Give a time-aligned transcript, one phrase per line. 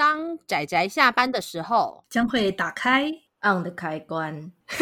[0.00, 3.12] 当仔仔下班的时候，将会打开
[3.42, 4.50] on 的开关。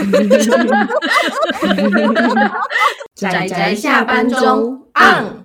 [3.16, 5.44] 仔仔下班中 on。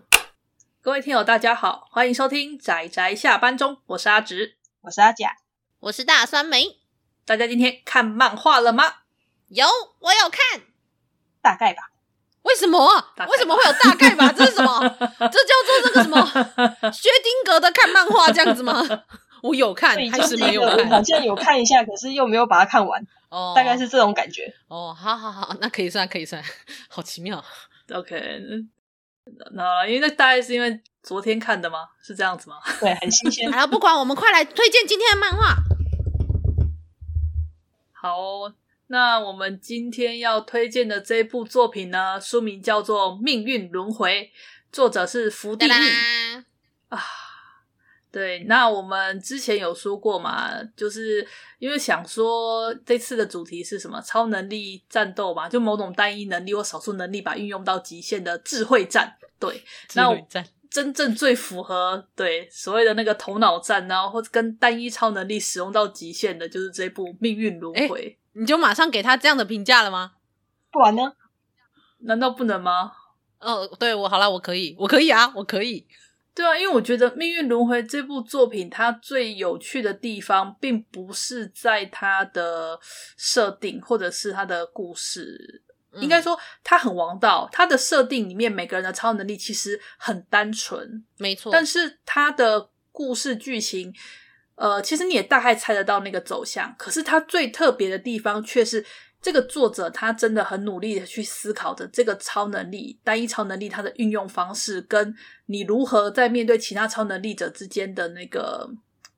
[0.80, 5.38] 各位听友，大家好，欢迎收听仔仔下班中，我是阿直，我是阿甲，
[5.80, 6.78] 我是大酸梅。
[7.26, 8.98] 大家今天看漫画了吗？
[9.48, 9.66] 有，
[9.98, 10.62] 我有看，
[11.42, 11.90] 大概吧。
[12.44, 12.78] 为什么？
[13.28, 14.32] 为什么会有大概吧？
[14.38, 14.80] 这是什么？
[15.00, 16.24] 这叫做这个什么？
[16.92, 18.84] 薛丁格的看漫画这样子吗？
[19.44, 20.90] 我有看，还是没有看？
[20.90, 23.06] 好像有看一下，可是又没有把它看完。
[23.30, 24.54] 哦，大概是这种感觉。
[24.70, 26.42] 哦，好好好，那可以算，可以算，
[26.88, 27.44] 好奇妙。
[27.92, 28.40] OK，
[29.52, 31.90] 那因为那大概是因为昨天看的吗？
[32.02, 32.56] 是这样子吗？
[32.80, 33.52] 对，很新鲜。
[33.52, 35.58] 好了，不管我们快来推荐今天的漫画。
[37.92, 38.54] 好哦，
[38.88, 44.32] 那我们今天要推荐的这部作品呢，书名叫做《命运轮回》，
[44.72, 45.70] 作者是福地义
[46.88, 47.00] 啊。
[48.14, 51.28] 对，那我们之前有说过嘛，就是
[51.58, 54.00] 因为想说这次的主题是什么？
[54.02, 59.18] 超能力战斗嘛，就某种单一能力或少数能力把运用到极限的智慧战。
[59.40, 60.44] 对，智慧战。
[60.46, 68.18] 那真正最符合对所谓的那个头脑战，然后或者跟单一超能力使用到极限的，就是这部《命运轮回》。
[68.40, 70.12] 你就马上给他这样的评价了吗？
[70.72, 71.14] 不然呢？
[72.02, 72.92] 难道不能吗？
[73.40, 75.88] 哦，对，我好了，我可以，我可以啊，我可以。
[76.36, 82.80] 对啊，因为我觉得《命运轮回》这部作品，它最有趣的地方，并不是在它的
[83.16, 85.62] 设定，或者是它的故事。
[85.92, 87.48] 嗯、应该说，它很王道。
[87.52, 91.52] 它的设定里面，每个人的超能力其实很单纯，没错。
[91.52, 93.94] 但是它的故事剧情，
[94.56, 96.74] 呃，其实你也大概猜得到那个走向。
[96.80, 98.84] 可是它最特别的地方，却是。
[99.24, 108.70] 这个作者他真的很努力的去思考着这个超能力，单一超能力它的运用方式，跟你如何在面对其他超能力者之间的那个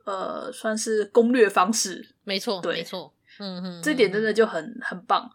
[0.06, 2.08] 呃，算是攻略方式。
[2.24, 5.28] 没错，对，没错，嗯嗯，这点真的就很很棒。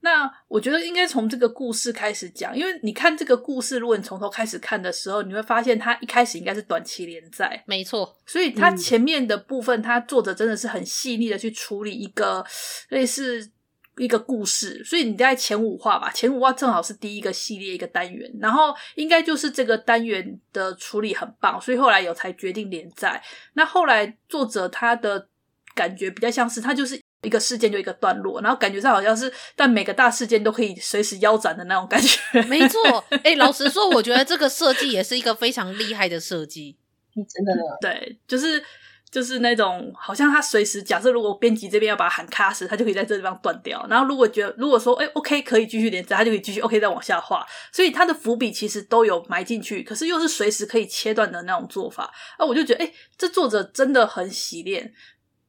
[0.00, 8.16] 那我觉得应该从这个故事开始讲，因为你看这个故事，如果你从头开始看的时候，你会发现它一开始应该是短期连载，没错。
[8.26, 12.42] 所以它前面的部分，它作者真的是很细腻的去处理一个
[12.88, 13.50] 类似。
[13.98, 23.22] 一个故事，所以你在前五话吧，前五话正好是第一个系列一个单元，然后应该就是这个单元的处理很棒，所以后来有才决定连载。
[23.52, 25.28] 那后来作者他的
[25.74, 32.42] 感觉比较像是，他就是一个事件就一个段落，然后感觉上好像是，但每个大事件都可以随时腰斩的那种感觉。
[32.48, 36.76] 没错，哎、欸，老实说，我觉得这个设计也是一个非常厉害的设计，
[37.14, 37.62] 真的呢。
[37.80, 38.64] 对，就是。
[39.14, 43.86] 就是那种好像他随时假设，如果编辑这边要把它喊卡时，他就可以在这地方断掉。
[43.88, 47.46] 然后如果觉得如果说哎、欸、OK 可以继续连载，他就可以继续 OK 再往下画。
[47.70, 52.12] 所以他的伏笔其实都有埋进去，可是又是随时可以切断的那种做法。
[52.36, 54.92] 啊，我就觉得哎、欸，这作者真的很洗练。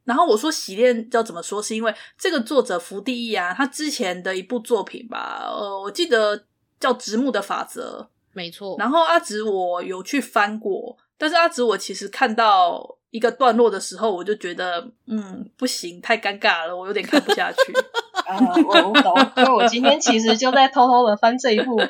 [0.04, 6.46] 然后我说洗练要怎么说，是因为这个作者福地义啊，他之前的一部作品吧，呃，我记得
[6.80, 8.76] 叫《直木的法则》，没错。
[8.78, 13.00] 然后阿直我有去翻过，但是阿直我其实看到。
[13.16, 17.58] 一个段落的时候，我就觉得，嗯，不行，太尴尬了，我有点看不下去。
[18.28, 18.36] 啊，
[18.68, 21.82] 我我懂，因为我今天其实就在偷偷的翻这一部，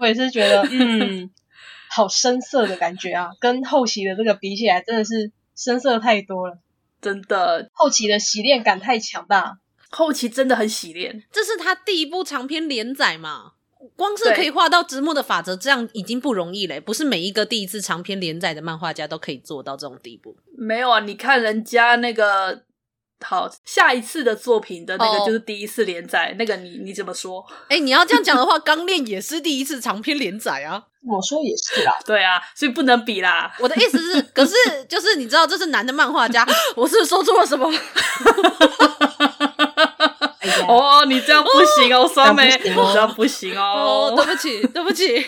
[0.00, 1.30] 我也是觉得， 嗯，
[1.88, 6.58] 好深色的感觉啊，跟后期的这个比起来，真的是深色太多了，
[7.00, 9.58] 真的，后期的洗练感太强大，
[9.90, 13.52] 后期真的很洗练，这是他第一部长篇连载嘛。
[14.02, 16.80] 光是可以画到直木的法则，这样已经不容易嘞。
[16.80, 20.36] 不是每一个第一次长篇连载的漫画家都可以做到这种地步。
[20.58, 22.62] 没有啊，你看人家那个
[23.24, 26.36] 好下一次的作品的那个就是第一次连载，oh.
[26.36, 27.46] 那个你你怎么说？
[27.68, 30.82] 哎、欸，你要这样讲的话，钢炼也是第一次长篇连载啊。
[31.06, 33.52] 我说也是啦，对啊，所以不能比啦。
[33.58, 34.54] 我的意思是，可是
[34.88, 36.46] 就是你知道这是男的漫画家，
[36.76, 37.72] 我是说错了什么？
[40.66, 44.12] 哦，你这样不行哦，酸梅，这样不行哦。
[44.12, 45.24] 哦，对不起，对不起，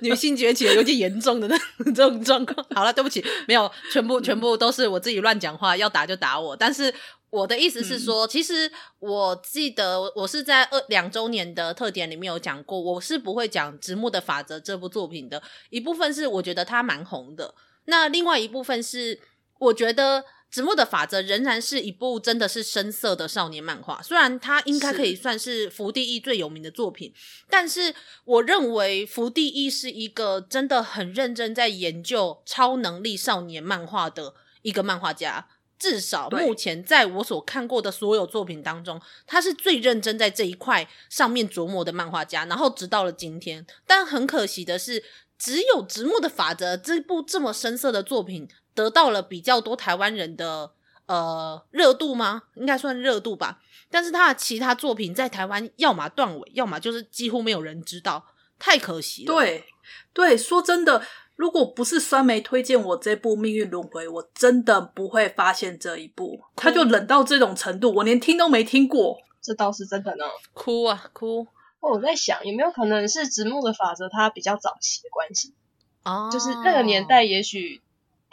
[0.00, 1.58] 女性崛起有点严重的那
[1.92, 2.64] 这种状况。
[2.74, 6.56] 好了，对不起，没有，全部全部都是我自己乱讲话，要打就打我。
[6.56, 6.94] 但是
[7.30, 15.42] 我的意思是说，嗯、其实我记得我是在二两周年的特点里面有讲过，我是不会讲《直木的法则》这部作品的。
[15.70, 17.54] 一部分是我觉得它蛮红的，
[17.86, 19.18] 那另外一部分是
[19.58, 20.24] 我觉得。
[20.54, 27.12] 直木的法则仍然是一部真的是深色的少年漫画，虽然它应该可以算是福地义最有名的作品，
[27.50, 27.92] 但是
[28.24, 35.48] 我认为福地义是一个真的很认真在研究超能力少年漫画的一个漫画家。
[35.76, 42.44] 至少目前在我所看过的所有作品当中，他是最认真在这一块上面琢磨的漫画家。
[42.44, 45.02] 然后直到了今天，但很可惜的是，
[45.36, 48.48] 只有直木的法则这部这么深色的作品。
[48.74, 50.72] 得到了比较多台湾人的
[51.06, 52.42] 呃热度吗？
[52.54, 53.60] 应该算热度吧。
[53.90, 58.26] 但是他的其他作品在台湾要么断尾，要么就是几乎没有人知道，
[58.58, 59.32] 太可惜了。
[59.32, 59.64] 对
[60.12, 61.00] 对，说真的，
[61.36, 66.40] 如果不是酸梅推荐我这部《命运轮回》，我真的不会发现这一部。
[66.56, 69.18] 他就冷到这种程度，我连听都没听过。
[69.40, 70.24] 这倒是真的呢，
[70.54, 71.46] 哭啊哭！
[71.80, 75.54] 我在想，有没有可能是直木的法则，它比较早期的关系？
[76.02, 77.82] 哦，就是那个年代，也许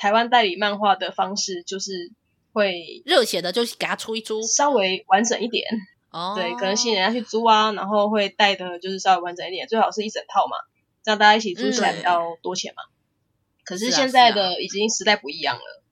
[0.02, 2.12] 台湾代理漫画的方式就是
[2.54, 5.64] 会热血的，就是给他出一出，稍微完整一点。
[6.10, 10.58] 哦，对，可能吸引人家去租啊，然后会带的就是稍微完整一点，最好是一整套嘛，
[11.04, 12.82] 这样大家一起租起来比较多钱嘛。
[12.82, 12.98] 嗯、
[13.64, 15.84] 可是现在的已经时代不一样了。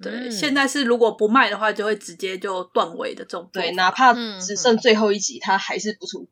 [0.00, 3.50] 对，嗯、现在是如果不卖的话，就会直接就断尾的这种。
[3.52, 6.26] 对，哪怕只剩最后一集，他还是不出，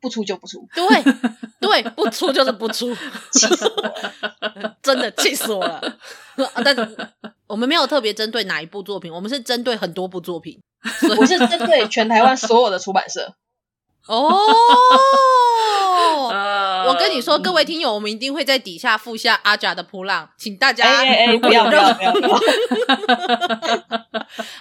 [0.00, 0.66] 不出就不出。
[0.74, 1.02] 对，
[1.60, 2.94] 对，不出就是不出，
[3.32, 4.76] 气死我了！
[4.82, 5.98] 真的气死我了。
[6.64, 6.96] 但是
[7.46, 10.60] 我们没有特别针对哪一部作品，我们是针对很多部作品。
[11.18, 13.34] 我是针对全台湾所有的出版社。
[14.06, 14.38] 哦。
[16.88, 22.12] 我跟你说，各位听友，我们一定会在底下附下阿甲的扑浪，请大家哎哎哎，不要不要不要！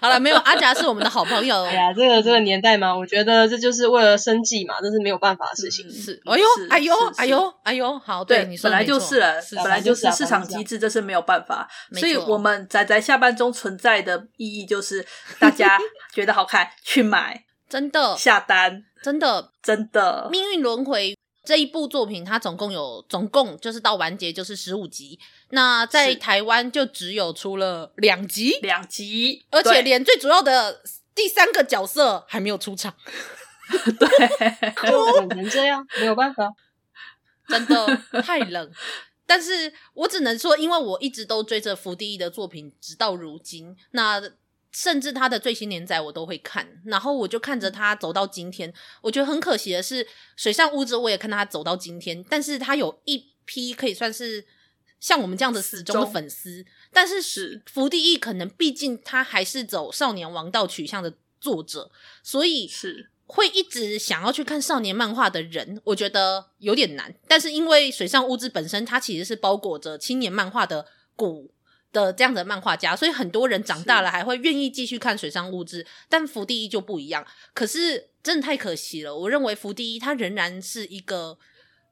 [0.01, 1.63] 好了，没有阿甲是我们的好朋友。
[1.65, 5.89] 哎呀，这个这个年代嘛，我觉得这就是为了生计嘛，这是没有办法的事情。
[5.89, 11.68] 是，哎呦哎呦哎呦哎呦，好，对，你说本来就是了，本来就是市场机制，这是没有办法。
[11.94, 15.06] 所以我们宅宅下班中存在的意义就是，
[15.39, 15.77] 大家
[16.13, 21.15] 觉得好看去买， 真的下单，真的真的命运轮回。
[21.47, 25.17] 这一部作品，它总共有总共就是到完结就是十五集，
[25.51, 30.83] 那在台湾就只有出了两集，两集，而且连最主要的
[31.15, 32.94] 第三个角色还没有出场。
[33.97, 36.51] 对，只能这样，没有办法，
[37.47, 38.69] 真的太冷。
[39.25, 44.21] 但是我只能说，因为我一直都追着福地义的作品，直到如今，那。
[44.71, 48.71] 甚至他的最新连载我都会看，然后我就看着他走到今天。
[49.01, 50.05] 我觉得很可惜的是，
[50.35, 54.45] 水上屋子我也看他走到今天，但是他有一批可以算是
[54.99, 56.65] 像我们这样的死忠的粉丝。
[56.91, 61.89] 但是是福地义可能毕竟他还是走少年王道取向的作者，
[62.21, 67.15] 所以是会一直想要去看少年漫画的人，我觉得有点难。
[67.27, 70.85] 但是因为水上屋子本身它其实是包裹着青年漫画的
[71.15, 71.51] 骨。
[71.94, 77.25] 的这样的漫画家，所以很多人长大了还会愿意继续看水上物质，但福地一就不一样。
[77.54, 81.38] 可是真的太可惜了，我认为福地一他仍然是一个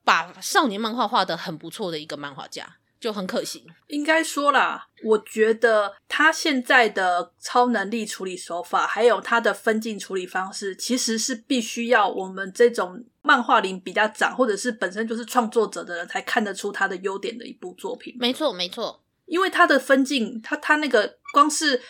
[0.03, 3.65] 把少年漫画画的很不错的一个漫画家，就很可惜。
[3.87, 18.15] 应该说啦，我觉得他现在的超能力处理手法，还有他的分镜处理方式，其实是必须要我们这种漫画龄比较长，或者是本身就是创作者的人才看得出他的优点的一部作品。
[18.19, 19.01] 没错，没错。
[19.25, 21.81] 因为他的分镜，他他那个光是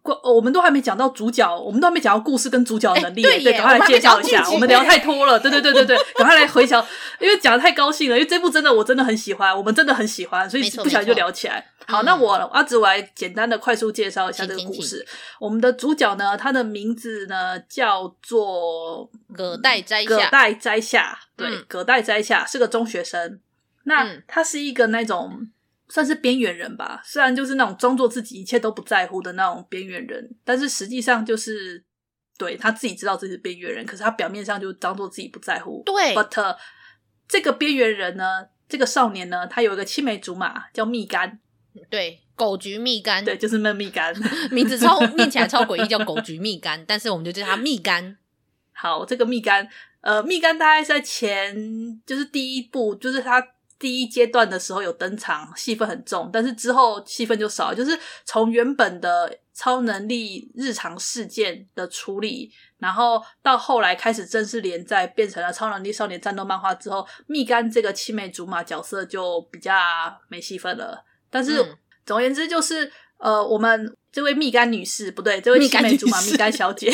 [0.00, 4.48] 光，我们都还没讲到主角，我们都还没讲到故事跟主角的能力，欸、对，赶快来介绍一下。
[4.50, 6.84] 我们，聊太多了，对对对对对，赶快来回想，
[7.18, 11.66] 因为讲的太高兴了，因为这部真的我真的很喜欢，我们真的很喜欢，所以不小心就聊起来。
[11.86, 15.04] 好，那我阿紫我来简单的快速介绍一下这个故事。
[15.40, 23.40] 我们的主角呢，他的名字呢叫做葛代斋葛代斋下，对，嗯、葛代斋下是个中学生，
[23.84, 25.48] 那他是一个那种。
[25.94, 31.84] 算是边缘人吧，虽然就是那种装作自己一切都不在乎的那种边缘人，但是实际上就是
[32.36, 35.84] 对他自己知道自己是边缘人，可是他表面上就装作自己不在乎。
[35.86, 36.56] 对，but、uh,
[37.28, 41.38] 这个边缘人呢，这个少年呢，他有一个青梅竹马叫蜜柑，
[41.88, 44.12] 对，狗橘蜜柑，对，就是那蜜柑，
[44.50, 48.16] 名字超念起来超诡异，叫狗橘蜜柑，但是我们就叫他蜜柑。
[48.72, 49.68] 好，这个蜜柑，
[50.00, 53.53] 呃，蜜柑大概在前就是第一部，就是他。
[53.84, 57.74] 第一阶段的时候有登场，戏份很重，但是之后戏份就少。
[57.74, 69.74] 就是从原本的超能力日常事件的处理，然后到后来开始正式连载，变成了超能力少年战斗漫画之后，蜜柑这个青梅竹马角色就比较
[70.28, 71.04] 没戏份了。
[71.28, 71.76] 但是、嗯、
[72.06, 76.90] 总而言之，就是呃，我们这位蜜柑女士不对，这位青梅竹马蜜柑小姐。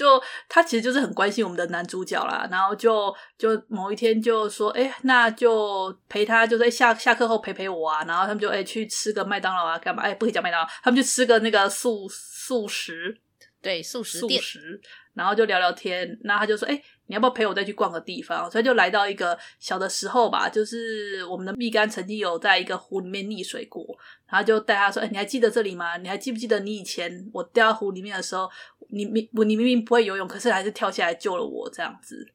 [0.00, 10.02] 就他其实就是很关心我们的男主角啦，然后就就某一天就说，哎、欸，那就陪他，就在下下课后陪陪我啊，然后他们就哎、欸、去吃个麦当劳啊，干嘛？
[10.02, 13.14] 哎、欸，不可以讲麦当劳，他们就吃个那个素素食，
[13.60, 14.80] 对，素食素食，
[15.12, 18.48] 然后就聊聊天，然后他就说，哎、欸，你要不要陪我再去逛个地方？
[18.48, 23.84] 所以就来到一个小的时候吧，就是我们的蜜柑曾经有在一个湖里面溺水过，
[24.28, 25.96] 然后就带他说，哎、你还记得这里吗？
[25.96, 28.48] 你还记不记得你以前我掉到湖里面的时候？
[28.92, 32.26] 你明你明明不会游泳，可是还是跳下来救了我这样子。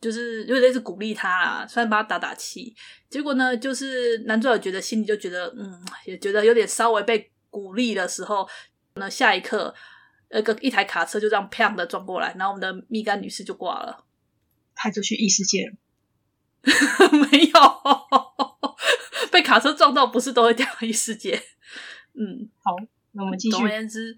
[0.00, 2.74] 就是有点类似鼓励他啦，算帮他打打气。
[3.10, 8.48] 结果呢，就是男主角觉得心里就觉得，嗯，也觉得有点稍微被鼓励的时候，
[8.94, 9.74] 那下一刻，
[10.30, 14.04] 那个一台卡车就这样砰的撞过来，然后我们的蜜柑女士就挂了，
[14.78, 15.72] 派出去异世界了。
[17.30, 17.52] 没有，
[19.30, 21.40] 被卡车撞到不是都会掉异世界？
[22.14, 22.74] 嗯，好，
[23.12, 23.56] 那我们继续。
[23.56, 24.16] 总而言之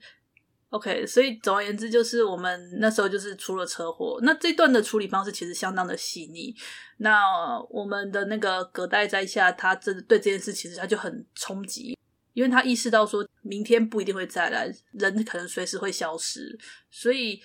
[0.70, 4.18] ，OK，所以总而言之就是我们那时候就是出了车祸。
[4.22, 6.54] 那这段的处理方式其实相当的细腻。
[6.96, 7.20] 那
[7.68, 11.96] 我们的那个葛代在下，他真的对这件事其实他就很冲击，
[12.32, 16.58] 因为他意识到说明天不一定会再来，人可能随时会消失，
[16.90, 17.42] 所以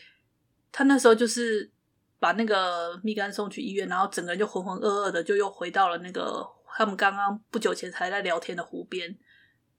[0.72, 1.75] 他那时候就是。
[2.25, 6.44] 把那个蜜柑送去医院，然后整个人就浑浑噩噩的，就又回到了那个
[6.75, 9.15] 他们刚刚不久前才在聊天的湖边，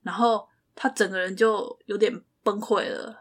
[0.04, 3.12] 然后他整个人就有点崩溃了。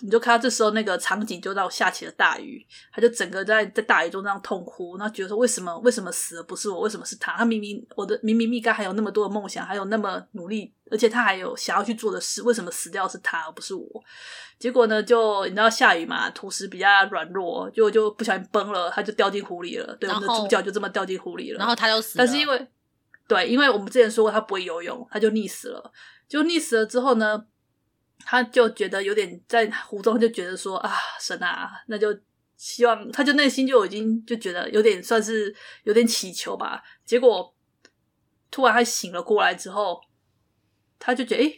[0.00, 7.36] 你就看到这时候那个场景，就让我下起了大雨，他就整个在在大雨中这样痛哭，然后觉得说为什么为什么死的不是我，为什么是他？
[7.36, 14.04] 他明明我的明明蜜柑还有那么多的梦想，还有那么努力，而且他还有想要去做的事，为什么死掉是他而不是我？
[14.58, 19.96] 结果呢，就你知道下雨嘛，土石比较软弱，就就不小心崩了，他就掉进湖里了。
[19.96, 22.24] 对，我们的主角就这么掉进湖里了，然后他就死了。
[22.24, 22.68] 但是因为
[23.26, 25.92] 对，因为我们之前说过他不会游泳，他就溺死了。
[26.28, 27.46] 就溺死了之后呢？
[28.24, 32.16] 他就觉得有点在湖中，就觉得说啊，神啊，那就
[32.56, 36.80] 希望，他就内心就已经就觉得有点算是有点祈求吧。
[37.04, 37.52] 结果
[38.48, 40.00] 突然他醒了过来之后，
[41.04, 41.56] 他就觉得，诶，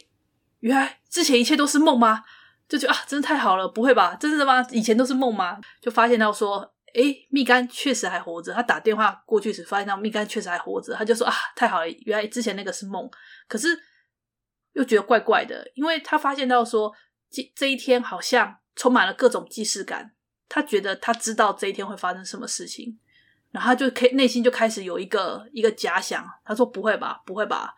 [0.61, 2.25] 原来之前一切都是梦吗？
[2.67, 4.17] 就觉得啊，真的太好了，不会吧？
[4.17, 4.67] 真的吗？
[4.71, 5.59] 以前都是梦吗？
[5.83, 8.55] 就发现到说，诶，蜜柑确实还活着。
[8.55, 10.95] 他打电话过去时，发现到蜜柑确实还活着。
[10.95, 13.09] 他就说啊，太好了，原来之前那个是梦。
[13.47, 13.79] 可是。
[14.77, 16.93] 又觉得怪怪的，因为他发现到说，
[17.31, 20.11] 这这一天好像充满了各种既视感。
[20.49, 22.99] 他觉得他知道这一天会发生什么事情，
[23.53, 26.29] 然后他就开内心就开始有一个一个假想。
[26.45, 27.73] 他说：“不会吧，不会吧。”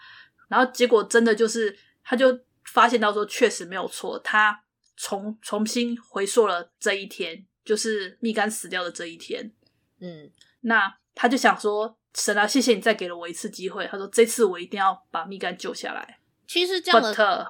[0.48, 4.18] 然后结果真的就是，他就发现到说，确实没有错。
[4.20, 4.62] 他
[4.96, 9.52] 重重新回溯了这一天，就是蜜柑死掉的这一天。
[10.00, 17.46] 嗯，那他就想说：“神啊，谢谢你再给了我一次机会。”他说：“这次我一定要把蜜柑救下来。”其实这样的 But,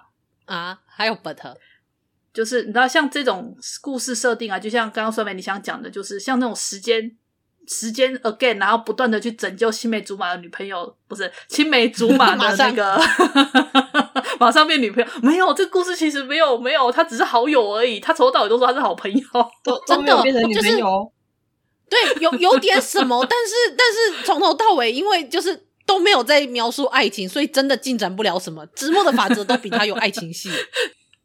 [0.46, 1.56] 啊，还有 but，
[2.32, 7.16] 就是你知道，像这种故事设定啊，就像刚刚酸梅你想讲的，就是像那种时间
[7.66, 13.00] 时间 again，然后不断的去拯救青梅竹马的女朋友，不是青梅竹马的 那个，
[14.40, 15.10] 马上变女朋友。
[15.22, 18.00] 没有，这个故事其实没有没有，他只是好友而已。
[18.00, 19.26] 他从头到尾都说他是好朋友，
[19.62, 21.12] 都 真的变成女朋友。
[21.88, 25.64] 就是、对，有有点什么，但是但是从头到尾，因为就是。
[25.86, 28.66] 都没有在描述爱情，所以真的进展不了什么。
[28.74, 30.50] 直木的法则都比他有爱情戏。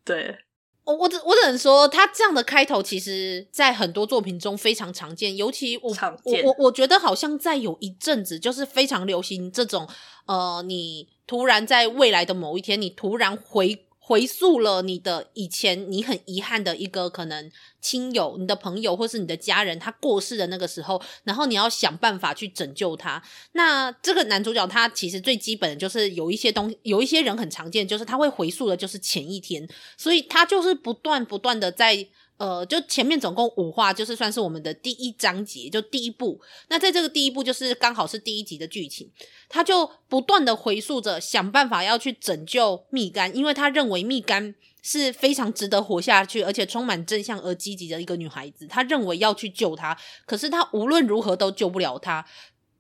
[0.06, 0.38] 对，
[0.84, 5.36] 我我只我只能说，他这样的开头，其实在很多作品中非常常见。
[5.38, 9.88] 尤其我我我我觉得好像在有一阵子，就是非常流行这种
[10.26, 13.86] 呃，你突然在未来的某一天，你突然回。
[14.12, 17.50] 回溯了你的以前，你很遗憾的一个可能
[17.80, 23.24] 亲友、你的朋友或是你的家人，他过世的那个时候，然后你要想办法去拯救他。
[23.54, 29.66] 那这个男主角他其实最基本的就是有一些东，有一些人很常见，就是他会回溯的，就是前一天，
[29.98, 32.06] 所以他就是不断不断的在。
[32.42, 36.42] 呃，就前面总共五话，就是算是我们的第一章节，就第一部。
[36.70, 39.08] 那在这个第一部，就是刚好是第一集的剧情，
[39.48, 48.66] 他就不断的回溯着，想办法要去拯救蜜柑，因为他认为蜜柑是非常值得活下去，而且充满正向而积极的一个女孩子。
[48.66, 49.96] 他认为要去救她，
[50.26, 52.26] 可是他无论如何都救不了她。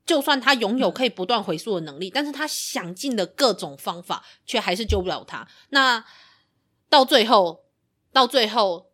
[0.07, 5.47] 就算他拥有可以不断回溯的能力，但是他想尽了各种方法，却还是救不了她。
[5.69, 6.03] 那
[6.89, 7.65] 到最后，
[8.11, 8.89] 到最后。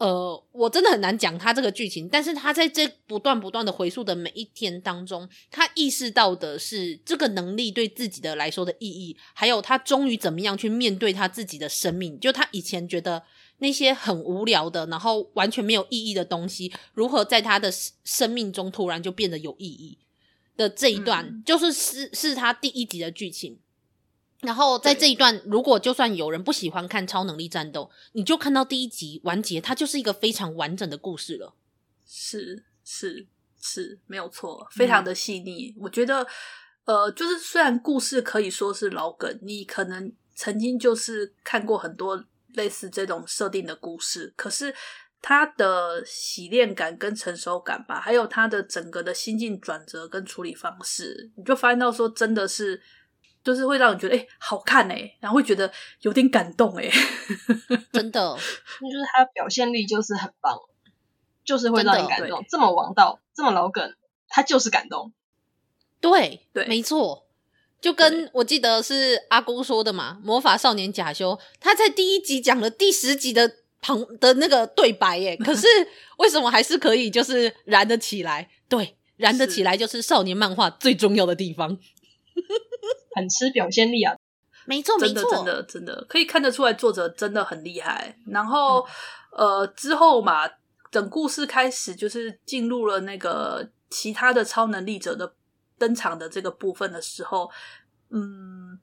[0.00, 12.18] 呃，我真的很难讲他这个剧情，但是他在这不断不断的回溯的每一天当中，他意识到的是这个能力对自己的来说的意义，还有他终于怎么样去面对他自己的生命。
[12.18, 13.22] 就他以前觉得
[13.58, 17.70] 那些很无聊的，然后完全没有意义的东西，如何在他的
[18.02, 19.98] 生命中突然就变得有意义
[20.56, 23.58] 的这一段，嗯、就是是是他第一集的剧情。
[24.42, 31.52] 然后在这一段，如果就算有人不喜欢看超能力战斗，你就看到第一集完结，它就是一个非常完整的故事了。
[32.06, 33.26] 是是
[33.60, 35.74] 是，没有错，非常的细腻。
[35.76, 36.26] 嗯、我觉得，
[36.86, 44.74] 呃，就是虽然故事可以说是老梗，你可能曾经就是看过很多类似这种设定的故事，可是
[45.20, 52.80] 它的洗练感跟成熟感吧，还有它的整个的心境转折跟处理方式，你就发现到说真的是。
[53.42, 55.70] 就是会让你觉得哎、欸、好看哎、欸，然后会觉得
[56.02, 56.92] 有点感动哎、欸，
[57.92, 58.36] 真的，
[58.80, 60.58] 那就是他的表现力就是很棒，
[61.44, 62.44] 就是会让你感动。
[62.48, 63.94] 这么王道，这么老梗，
[64.28, 65.12] 他就是感动。
[66.00, 67.26] 对对，没错。
[67.80, 75.66] 就跟我记得是阿公说的嘛，《魔法少年假修》他在第一集讲了第十集的旁的那个对白耶，可是
[76.18, 78.50] 为什么还是可以就是燃得起来？
[78.68, 81.78] 对，燃得起来就是少年漫画最重要的地方，
[83.14, 84.14] 很吃表现力啊。
[84.66, 88.16] 没错，没错，真的，真的，真的可以看得出来作者真的很厉害。
[88.26, 88.86] 然后、
[89.36, 90.48] 嗯、呃之后嘛，
[90.90, 95.34] 整故事开始就是进入了那个其他的超能力者的。
[95.80, 97.50] 登场的这个部分的时候，
[98.10, 98.78] 嗯，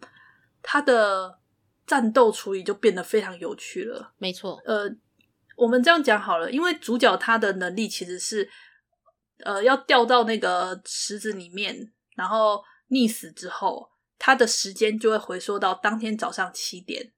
[0.64, 1.38] 他的
[1.86, 4.14] 战斗处理就变得非常有趣了。
[4.18, 4.90] 没错，呃，
[5.56, 8.50] 我们这样讲好了，因为主角他的能力其实是，
[9.44, 13.88] 呃，要掉到那个池子里面，然后溺死之后，
[14.28, 17.14] 他的时间就会回溯到当天早上七点。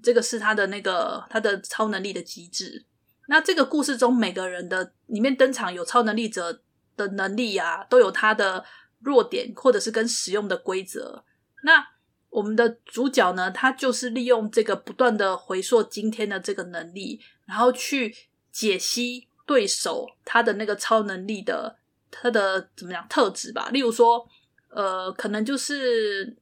[0.00, 2.86] 这个是他的那个他的超能力的机制。
[3.26, 6.62] 那这个故事中每个人的里面登场有超能力者
[6.96, 8.64] 的能力啊，都有他的。
[9.00, 11.22] 弱点或者是跟使用的规则，
[11.64, 11.86] 那
[12.30, 18.12] 我们的主角呢，他就是利用这个不断的回溯今天的这个能力，然后去
[18.50, 21.76] 解析对手他的那个超能力的
[22.10, 23.68] 他的怎么样特质吧。
[23.70, 24.26] 例如说，
[24.70, 26.36] 呃，可能就是。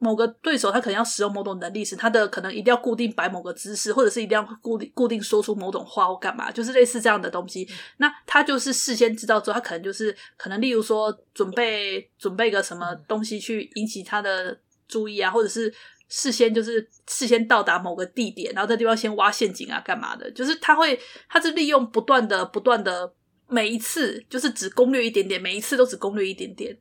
[0.00, 7.66] 某个对手他可能要使用某种能力时，他的可能一定要固定摆某个姿势，或者是一定要固定固定说出某种话或干嘛，就是类似这样的东西。
[7.96, 15.72] 那他就是事先知道之后，他可能就是可能例如说准备准备个什么东西去引起他的注意啊，或者是
[16.08, 21.00] 事先就是事先到达某个地点，然后在地方先挖陷阱啊干嘛的，就是他会
[21.30, 23.10] 他是利用不断的不断的
[23.48, 26.76] 每一次就是只攻略一点点，每一次都只攻略一点点，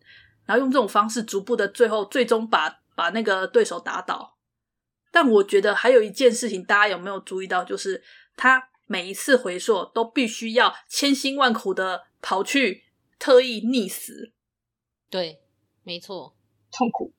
[0.45, 2.79] 然后用这种方式逐步的最后最终把。
[2.95, 4.37] 把那个对手打倒，
[5.11, 7.63] 但我觉得还有一件事情，大家有没有注意到？
[7.63, 8.03] 就是
[8.37, 12.83] 他每一次回溯都必须要千辛万苦的跑去
[13.17, 14.31] 特意溺死。
[15.09, 15.41] 对，
[15.81, 16.37] 没错，
[16.71, 17.11] 痛苦。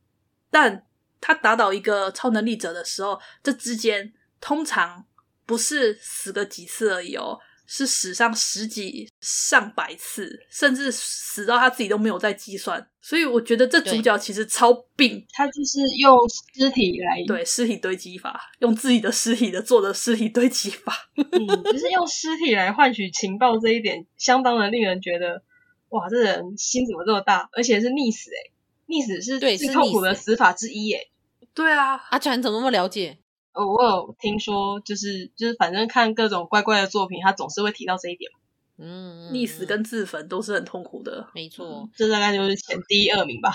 [0.49, 0.87] 但
[1.21, 5.05] 他打倒一个超能力者的时候，这之间通常
[5.45, 7.41] 不是死个几次而已哦。
[7.67, 25.43] 是史上十几上百次，甚至死到他自己都没有在计算，所以我觉得这主角其实超病，他就是用尸体来对尸体堆积法，用自己的尸体的做的尸体堆积法， 嗯，就是用尸体来换取情报这一点，相当的令人觉得，
[25.89, 27.49] 哇，这人心怎么这么大？
[27.53, 28.53] 而且是溺死、欸，诶
[28.89, 30.37] 溺死是最痛苦的死。
[30.37, 31.11] 法之一、欸，诶
[31.55, 33.19] 对啊，阿全怎么那么了解？
[33.55, 38.31] 哦，我有听说，就是就是，反正看各种怪怪的作品，他总是会提到这一点。
[38.77, 43.53] 嗯，溺死跟自焚都是很痛苦的，没错，这大概就是前第一、二名吧。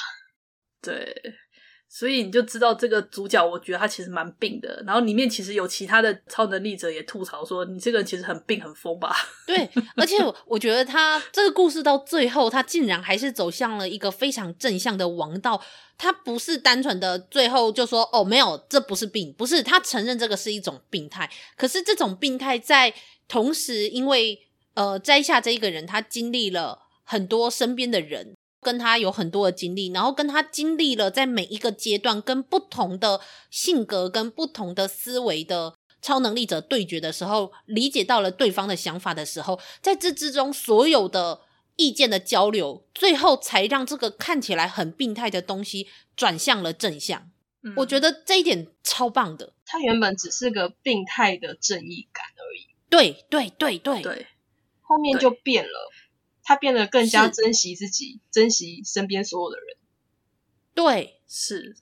[0.81, 1.35] 对。
[1.91, 4.83] 所以你就知道这个主角，我觉得他其实蛮病的。
[4.85, 9.15] 然后里面其实有其他的超能力者也吐槽说：“你这个人其实很病很疯吧？”
[9.47, 15.59] 对，而且我觉得他这个故事到最后，他竟然还是走向了一个非常正向的王道。
[15.97, 21.29] 他不是单纯的最后就说：“哦，没有，这不是病，不是。”他承认这个是一种病态。
[21.57, 22.93] 可是这种病态在
[23.27, 24.39] 同时，因为
[24.75, 28.35] 呃，摘下这一个人，他经历了很多身边的人。
[28.61, 41.41] 跟他有很多的经历，然后跟他经历了在每一个阶段跟不同的性格跟不同的思维的超能力者对决的时候，理解到了对方的想法的时候，在这之中所有的
[41.75, 47.29] 意见的交流，最后才让这个看起来很病态的东西转向了正向。
[47.63, 49.53] 嗯，我觉得这一点超棒的。
[49.65, 52.67] 他原本只是个病态的正义感而已。
[52.89, 54.27] 对对对对对，
[54.81, 55.91] 后面就变了。
[56.49, 59.77] 他变得更加珍惜自己，珍惜身边所有的人。
[60.73, 61.75] 对，是。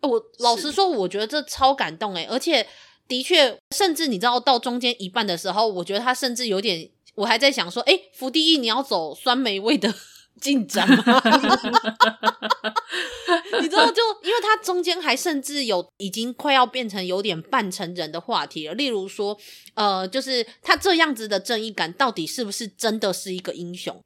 [0.00, 2.66] 我老实说，我觉得这超感动诶，而且
[3.06, 9.94] 的确，甚至你知道，到中间一半的时候，我觉得他甚至有点，我还在想说，诶，伏地义，你要走酸梅味的。
[10.40, 10.96] 进展吗？
[13.62, 18.74] 你知道，就因为他中间还甚至有已经快要变成有点半成人的话题了。
[18.74, 19.38] 例如说，
[19.74, 24.02] 呃，就是他这样子的正义感，到底是不是真的是一个英雄？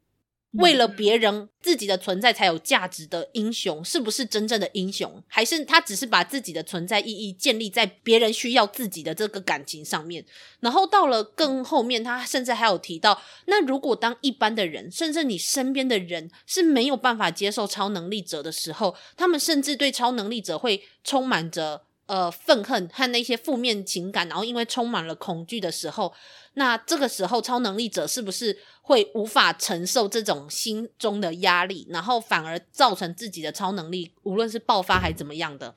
[0.52, 5.22] 为了别人自己的存在才有价值的英雄，是不是真正的英雄？
[5.28, 10.24] 还是他只是把自己的存在意义建立在别人需要自己的这个感情上面？
[10.60, 26.14] 然后到了更后面，他甚至还有提到，那如果当一般的人，甚至你身边的人是没有办法接受超能力者的时候，他们甚至对超能力者会充满着呃愤恨和那些负面情感，然后因为充满了恐惧的时候。
[26.58, 35.76] 那这个时候，超能力者是不是会无法承受这种心中的压力，然后反而造成自己的超能力，无论是爆发还怎么样的？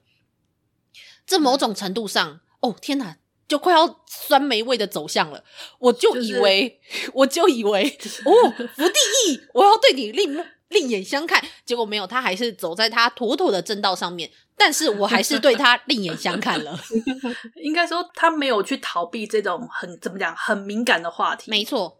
[1.25, 3.17] 这某种程度上，哦天哪，
[3.47, 5.43] 就快要酸梅味的走向了。
[5.77, 8.31] 我就以为，就是、我就以为，哦，
[8.75, 11.43] 福地义，我要对你另另眼相看。
[11.63, 14.31] 结果没有，他还是走在他妥妥的正道上面。
[14.63, 16.79] 但是我还是对他另眼相看了。
[17.63, 21.49] 应该说，他没有去逃避这种很怎么讲很敏感的话题。
[21.49, 21.97] 没错。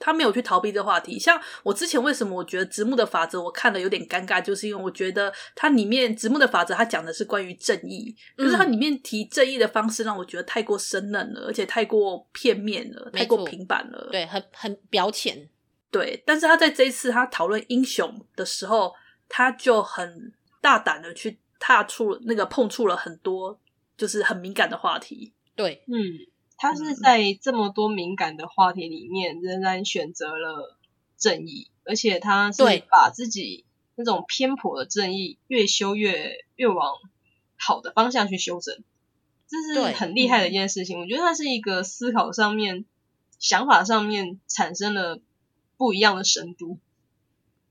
[0.00, 15.48] 他没有去逃避这话题，像我之前为什么我觉得直木的法则我看了有点尴尬，就是因为我觉得它里面直木的法则它讲的是关于正义，可是它里面提正义的方式让我觉得太过生冷了，而且太过片面了，太过平板了，对，很很表浅。
[15.90, 18.92] 对，但是他在这一次他讨论英雄的时候，
[19.28, 23.58] 他就很大胆的去踏出那个碰触了很多
[23.96, 25.32] 就是很敏感的话题。
[25.56, 26.26] 对，嗯。
[26.56, 30.78] 他是在这么多敏感的话题里面，仍然选择了
[31.18, 33.64] 正义，而且他是把自己
[33.96, 36.94] 那种偏颇的正义越修越越往
[37.56, 38.84] 好的方向去修正，
[39.48, 41.00] 这是很厉害的一件事情。
[41.00, 42.84] 我觉得他是一个思考上面、
[43.40, 45.20] 想法上面产生了
[45.76, 46.78] 不一样的深度。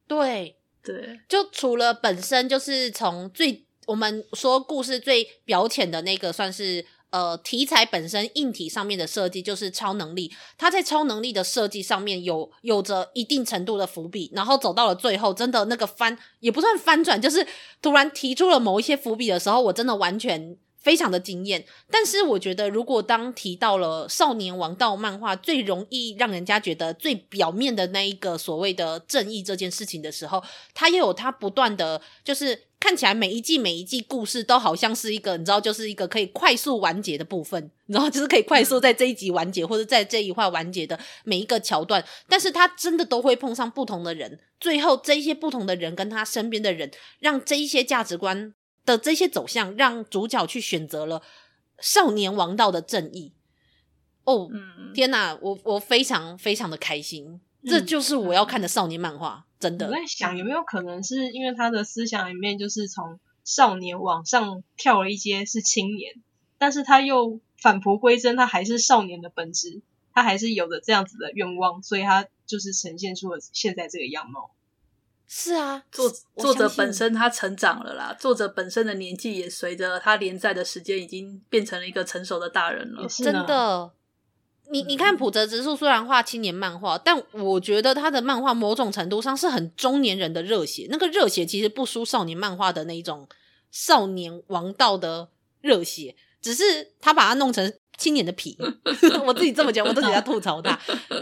[0.08, 6.86] 对对，就除了本身就是从最我们说故事最表浅的那个，算是。
[7.14, 17.46] 呃，题材本身硬体上面的设计就是超能力，它在超能力的设计上面有有着一定程度的伏笔，然后走到了最后，真的那个翻也不算翻转，就是
[17.84, 21.64] 突然提出了某一些伏笔的时候，我真的完全非常的惊艳。
[21.92, 30.44] 但是我觉得，如果当提到了少年王道漫画最容易让人家觉得最表面的那一个所谓的正义这件事情的时候，
[30.74, 32.64] 它也有它不断的就是。
[32.84, 42.04] 看起来每一季每一季故事都好像是一个，你知道，就是一个可以快速完结的部分，然后就是可以快速在这一集完结，或者在这一话完结的每一个桥段。
[42.28, 48.54] 但是他真的都会碰上不同的人，最后这一些不同的人跟他身边的人，让这一些价值观
[48.86, 51.22] 的这些走向，让主角去选择了
[51.80, 53.32] 少年王道的正义。
[54.26, 54.50] 哦，
[54.94, 57.40] 天哪，我我非常非常的开心。
[57.66, 59.88] 这就是我要看的少年漫画，嗯、真的。
[59.88, 66.16] 我在想有没有可能是因为他的思想里面就是从少年往上跳了一阶是青年，
[66.58, 69.82] 但是他又返璞归真，他还是少年的本质，
[70.14, 74.52] 他还是有着这样子的愿望，所以他就是呈现出了现在这个样貌。
[75.26, 83.94] 是啊，作作者本身他成长了啦，作者本身的年纪也随着他连载的时间已经变成了一个成熟的大人了，真的。
[84.70, 93.28] 你你看浦泽直树虽然画青年漫画，但我觉得他的漫画某种程度上是很中年人的热血，那个热血其实不输少年漫画的那一种
[93.72, 95.30] 少年王道的
[95.62, 98.58] 热血，只是他把它弄成青年的皮。
[99.26, 100.80] 我自己这么讲，我自己在吐槽他。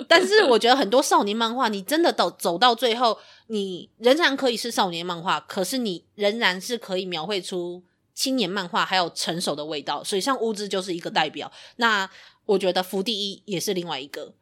[0.07, 10.03] 但是我觉得很多少年漫画，你真的走走到最后，你仍然可以是少年漫画，可是你仍然是可以描绘出青年漫画还有成熟的味道。
[10.03, 11.51] 所以像乌兹就是一个代表。
[11.75, 12.09] 那
[12.45, 14.33] 我觉得福第一也是另外一个，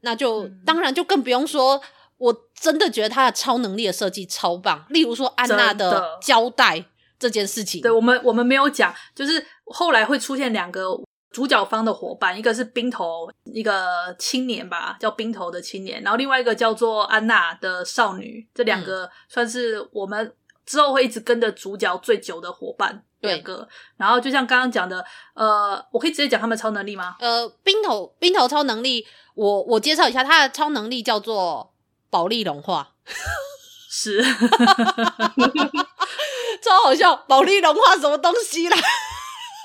[0.00, 1.80] 那就、嗯、当然就更不用说，
[2.18, 4.84] 我真的觉得他的超能力的设计超棒。
[4.90, 6.84] 例如说安娜的胶带
[7.18, 10.84] 这件事情，对我们我们没有讲，就是后来会出现两个
[11.30, 20.34] 主角方的伙伴，一个是冰头，一个青年吧，叫冰头的青年，然后另外一个叫做安娜的少女，这两个算是我们
[20.66, 23.04] 之后会一直跟着主角最久的伙伴。
[23.28, 27.16] 两个，然后就像刚刚讲的，呃，我可以直接讲他们超能力吗？
[27.20, 31.72] 呃，冰头冰头超能力，我我介绍一下，他的超能力叫做
[32.10, 32.92] 保利融化，
[33.90, 34.22] 是，
[36.62, 38.76] 超好笑，保利融化什么东西啦？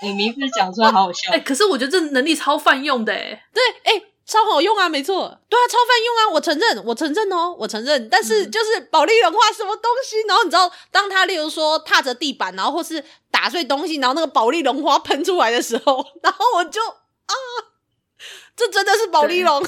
[0.01, 4.08] 你名字讲出来好好笑，哎、欸，可是我觉得这能力超泛用的，哎，对，哎、欸。
[4.29, 8.07] 超好用啊，没错，对啊，超泛用啊，我承认，我承认哦，我承认。
[8.09, 17.33] 但是就是保利融化什么东西，然后你知道，当他例如说踏着地板，然后或是打碎东西，然后那个保利融化喷出来的时候，然后我就啊，
[18.55, 19.65] 这真的是保利融。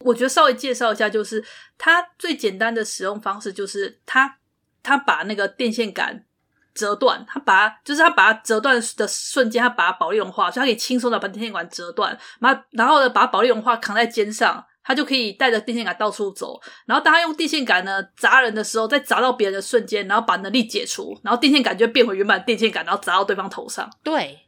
[0.00, 1.44] 我觉得稍微介绍一下，就是
[1.76, 4.38] 它最简单的使用方式，就是它
[4.82, 6.24] 它把那个电线杆。
[6.74, 16.60] 折断，他把它就是他把它折断的瞬间，他把它保利融化，所以他可以轻松的把电线杆折断，然然后呢，把保利融化扛在肩上，他就可以带着电线杆到处走。
[16.86, 23.88] 然后当他用电线杆呢砸人的时候，在砸到别人的瞬间，然后把能力解除，然后电线杆就会变回原本电线杆，然后砸到对方头上。
[24.02, 24.40] 对，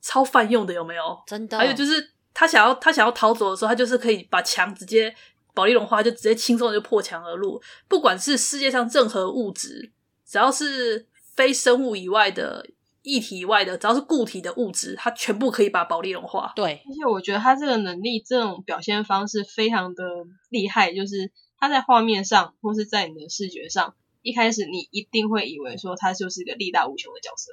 [0.00, 1.18] 超泛用的有没有？
[1.26, 1.58] 真的。
[1.58, 5.12] 还有就是他想要他想要逃走的时候，他就是可以把墙直接
[5.52, 7.60] 保利融化，就直接轻松的就破墙而入。
[7.88, 9.90] 不管是世界上任何物质，
[10.24, 11.08] 只要是。
[11.36, 12.68] 非生物以外的
[13.02, 16.52] 液体以外的，只要是固体的物质，它全部可以把保利融化。
[16.56, 20.02] 对，而且我觉得他这个能力，这种表现方式非常的
[20.48, 27.52] 厉害，就是他在画面上或是在你的视觉上，一开始你一定会以为说他就是一个力大无穷的角色。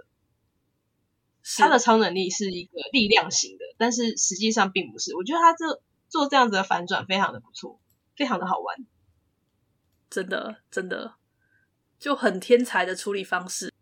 [1.57, 5.13] 他的超能力是一个力量型的，但是实际上并不是。
[5.13, 7.81] 我觉得他这做这样子的反转非常的不错，
[8.15, 8.77] 非常的好玩。
[10.09, 11.15] 真的真的
[11.99, 13.72] 就很天才的处理方式。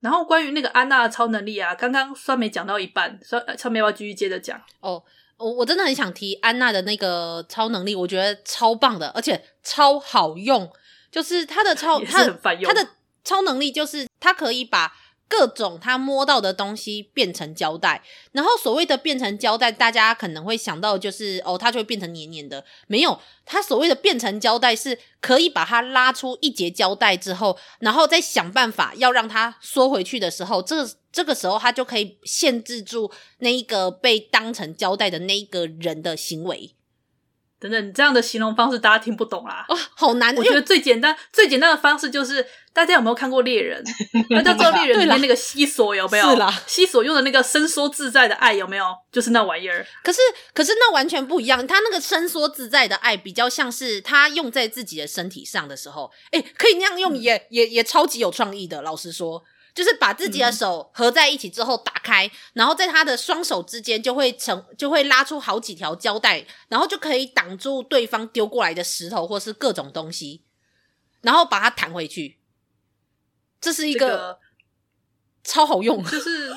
[0.00, 4.60] 然后关于那个安娜的超能力啊，刚刚酸梅讲到一半，酸酸梅要继续接着讲？
[4.80, 5.02] 哦，
[5.36, 10.70] 我我真的很想提安娜的那个超能力，我觉得超棒的，而且超好用。
[11.10, 12.24] 就是她的超，她
[12.64, 12.88] 她的
[13.24, 14.92] 超能力就是她可以把。
[15.30, 22.64] 各种他摸到的东西变成胶带，然后所谓的变成胶带，大家可能会想到就是哦，它就会变成黏黏的。
[22.88, 36.74] 没有，它所谓的变成胶带是可以把它拉出一节胶带之后，然后再想办法要让它缩回去的时候，这这个时候它就可以限制住那一个被当成胶带的那一个人的行为。
[37.60, 39.66] 等等，你这样的形容方式大家听不懂啦。
[39.68, 40.34] 哦，好难。
[40.34, 43.84] 我觉得最简单、最简单的方式就是，大家有没有看过猎人？
[44.42, 46.30] 大家知道猎人里面那个西索有没有？
[46.30, 48.86] 是啦，西索用的那个伸缩自在的爱有没有？
[49.12, 49.86] 就是那玩意儿。
[50.02, 50.20] 可是，
[50.54, 51.66] 可是那完全不一样。
[51.66, 58.80] 他那个伸缩自在的爱，比较像是他用在自己的身体上的时候，哎，可以那样用也，也也也超级有创意的。
[58.80, 59.44] 老实说。
[59.80, 70.42] 就是把自己的手合在一起之后打开，嗯、然后在他的双手之间就会成就会拉出好几条胶带，然后就可以挡住对方丢过来的石头或是各种东西，
[71.22, 72.36] 然后把它弹回去。
[73.58, 74.38] 这是一个、这个、
[75.44, 76.52] 超好用，就是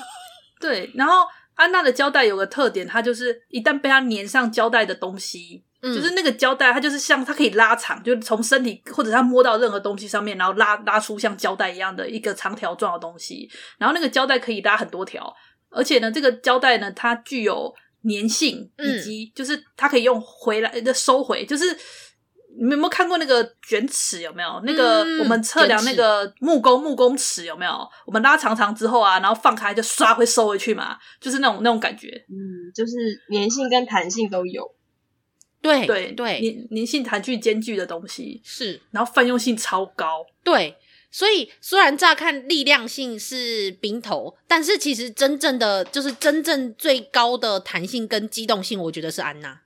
[0.60, 0.92] 对。
[0.94, 5.64] 然后安娜的胶带有个特点，它就是一旦被它粘上胶带的东西。
[5.92, 13.50] 就是那个胶带，它就是像它可以拉长，就是从身体或者它摸到任何东西上面，然后拉拉出像胶带一样的一个长条状的东西。
[13.76, 15.30] 然后那个胶带可以拉很多条，
[15.70, 17.74] 而且呢，这个胶带呢，它具有
[18.08, 21.44] 粘性，以及就是它可以用回来的收回。
[21.44, 21.66] 就是
[22.56, 24.22] 你们有没有看过那个卷尺？
[24.22, 27.44] 有没有那个我们测量那个木工木工尺？
[27.44, 27.86] 有没有？
[28.06, 32.08] 我们拉长长之后啊，然后放开就刷会收回去嘛，就是那种那种感觉。
[32.28, 32.92] 嗯，就是
[33.32, 34.64] 粘性跟弹性都有。
[35.64, 40.26] 对对对，粘粘性、弹性兼具的东西是，然后泛用性超高。
[40.42, 40.76] 对，
[41.10, 49.62] 所以虽然乍看力量性是冰头，但是其实真正的就是真正最高的弹性跟机动性，我觉得是安娜。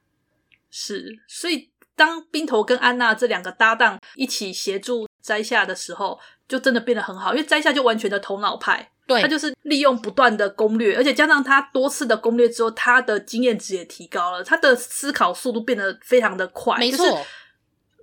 [0.70, 8.90] 是，所以当冰头跟安娜这两个搭档一起协助摘下的时候，就真的变得很好，因为摘下就完全的头脑派。
[9.06, 16.78] 对，他就是利用不断的攻略，而且加上他多次的攻略之后，他的经验值也提高了，他的思考速度变得非常的快。
[16.78, 17.22] 没错，就是、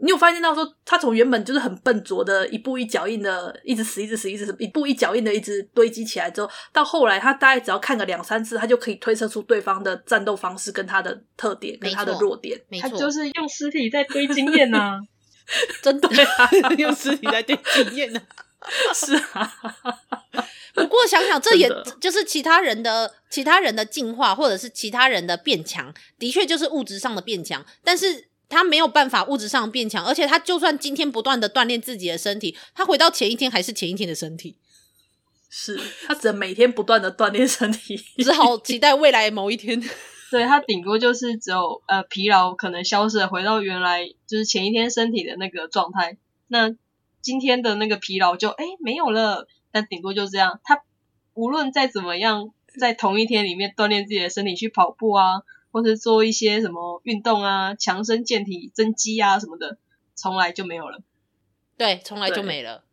[0.01, 12.59] 你有发现到说，他从原本就是很笨拙的，一步一脚印的，一直死，一直死，一直死，一步一脚印的，一直堆积起来之后，到后来他大概只要看个两三次，他就可以推测出对方的战斗方式跟他的特点跟他的弱点。
[12.67, 14.99] 没错，他就是用尸体在堆经验呐、啊，
[15.81, 16.09] 真的
[16.77, 18.21] 用尸体来对经验呢、
[18.59, 19.53] 啊， 是啊。
[20.73, 21.69] 不过想想，这也
[22.01, 27.65] 就是其他人的其他人的进化，或者是其他人的变强，的确就是物质上的变强。
[27.83, 34.57] 但是他没有办法物质上变强，而且他就算今天不断的锻炼自己的身体，他回到前一天还是前一天的身体。
[35.49, 39.81] 是他只能每天不断的锻炼身体，只好期待未来某一天。
[40.35, 46.17] 对，他顶多就是只有呃疲劳可能消失了，回到原来就是前一天身体的那个状态。
[46.47, 46.75] 那
[47.21, 49.47] 今天的那个疲劳就哎没有了。
[49.71, 50.83] 但顶多就这样，他
[51.35, 59.77] 无论再怎么样，在同一天里面锻炼自己的身体，去跑步啊，或是做一些什么运动啊，强身健体、增肌啊什么的，
[60.15, 61.01] 从来就没有了。
[61.77, 62.83] 对，从来就没了。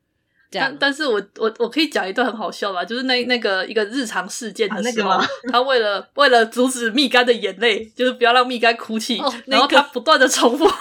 [0.52, 10.68] 这样，但但是我我我可以讲一段很好笑吧，就是那那个一个日常事件的时候，啊那个、他为了为了阻止蜜柑的眼泪，就是不要让蜜柑哭泣，哦那个、然后他不断的重复。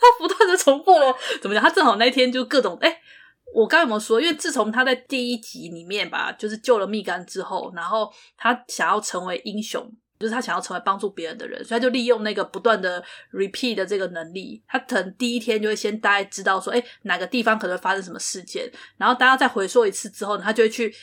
[0.00, 1.62] 他不断的重复了，怎么讲？
[1.62, 2.88] 他正好那一天就各种哎。
[2.88, 2.98] 欸
[3.54, 4.20] 我刚刚有没有说？
[4.20, 13.02] 因为自从他在第一集里面吧，就是救了蜜柑之后，然后他想要成为英雄，就是他想要成为帮助别人的人，所以他就利用那个不断的
[13.32, 14.62] repeat 的这个能力。
[14.66, 20.94] 他可能第一天就会先大概知道说，哎，哪个地方可能会发生什么事件，然后大家再回溯一次之后呢，他就会去。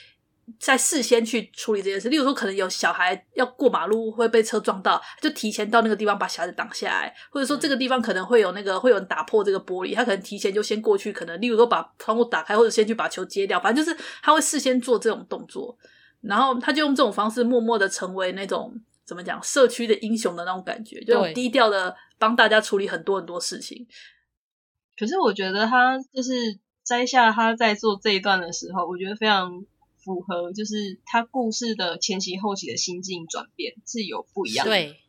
[0.60, 15.76] 在事先去处理这件事，例如说可能有小孩要过马路会被车撞到，就提前到那个地方把小孩子挡下来，或者说这个地方可能会有那个会有人打破这个玻璃，他可能提前就先过去，可能例如说把窗户打开，或者先去把球接掉，反正就是他会事先做这种动作，
[16.22, 18.72] 然后他就用这种方式默默的成为那种
[19.06, 23.88] 怎么讲社区的英雄的那种感觉，就低调的帮大家处理很多很多事情。
[24.98, 29.66] 可是我觉得他就是摘下他在做这一段的时候，我觉得非常。
[30.06, 34.72] 符合就是他故事的前期后期的心境转变是有不一样的。
[34.72, 35.00] 对，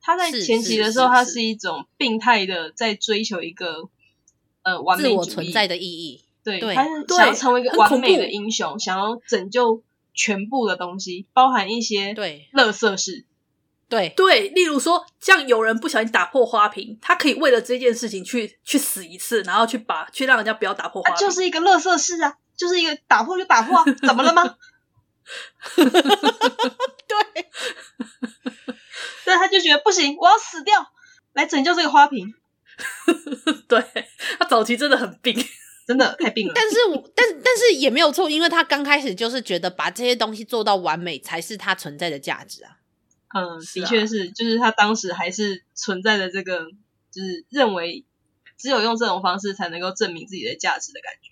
[0.00, 3.88] 他在前期的时候，他是一种病态的在追求一个
[4.62, 6.24] 呃完美主义存在的意义。
[6.42, 9.84] 对，他是想要成为一个完美的英雄，想要拯救
[10.14, 13.26] 全部的东西，包含一些对乐色事。
[13.90, 24.42] 对对，例如说，像有人不小心打破花瓶，他可以为了这件事情去去死一次，然后去把去让人家不要打破花瓶，啊、就是一个乐色事啊， 就是一个打破就打破啊，怎么了吗？
[25.76, 25.86] 对，
[29.24, 30.86] 对，他就觉得不行，我要死掉，
[31.32, 32.32] 来拯救这个花瓶。
[33.68, 33.84] 对，
[34.38, 35.36] 他早期真的很病，
[35.86, 36.52] 真的太病了。
[36.54, 36.76] 但是，
[37.14, 42.78] 但但是也没有错，因为他刚开始就是觉得把这些东西做到完美才是他存在的价值啊。
[43.32, 46.64] 嗯，的确是，就是他当时还是存在的这个，
[47.10, 48.04] 就是认为
[48.56, 51.30] 只有用这种方式才能够证明自己的价值的感觉。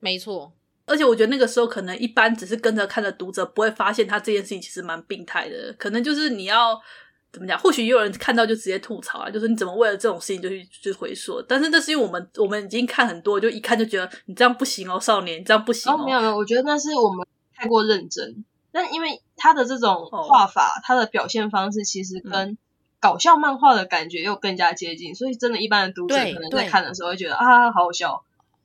[0.00, 0.52] 没错。
[0.86, 6.80] 而且我觉得那个时候可能一般只是跟着看的读者不会发现他这件事情其实蛮病态的，可能就是你要
[7.32, 11.42] 怎么讲，或许也有人看到就直接吐槽啊，就是你怎么为了这种事情就去去回溯？
[11.42, 15.96] 但是那是因为我们我们已经看很多，就一看就觉得你这样不行哦，少年，你这样不行哦。
[15.98, 18.44] 哦，没有没有，我觉得那是我们太过认真。
[18.76, 22.58] 但因为他的这种画法，他、哦、的表现方式其实跟
[23.00, 28.22] 搞笑漫画的感觉又更加接近，所以真的，一般的读者可能在看的时候会觉得啊，好好笑。